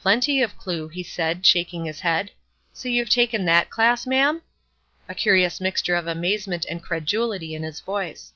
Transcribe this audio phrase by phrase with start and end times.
[0.00, 2.30] "Plenty of clue," he said, shaking his head.
[2.72, 4.40] "So you've taken that class, ma'am?"
[5.10, 8.32] a curious mixture of amazement and credulity in his voice.